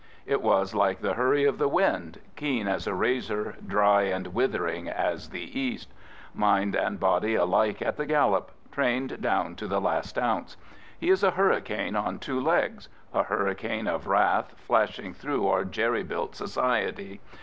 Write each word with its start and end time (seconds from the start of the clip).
It 0.25 0.41
was 0.41 0.73
like 0.73 0.99
the 1.01 1.13
hurry 1.13 1.43
qf 1.43 1.59
the 1.59 1.67
wind. 1.67 2.17
Imen 2.41 2.67
as 2.67 2.87
a 2.87 2.93
razor, 2.95 3.55
dry 3.67 4.05
ar^ 4.05 4.25
withering 4.33 4.89
as 4.89 5.29
the 5.29 5.59
east, 5.59 5.93
Min^anSToTy 6.35 7.37
aKe 7.39 7.81
af 7.87 7.99
ile 7.99 8.05
gallop— 8.07 8.51
^trained 8.75 9.21
down 9.21 9.53
to 9.57 9.67
the 9.67 9.79
last 9.79 10.17
ounce. 10.17 10.57
He 10.99 11.09
< 11.09 11.11
is 11.11 11.23
a 11.23 11.29
hurricane 11.29 11.95
on 11.95 12.17
two 12.17 12.39
legs— 12.39 12.89
a 13.13 13.21
hurricane 13.21 13.85
of 13.85 14.07
wrath 14.07 14.55
flashing 14.57 15.13
through 15.13 15.45
our 15.47 15.63
je|^ 15.63 16.07
built 16.07 16.35
society. 16.35 17.21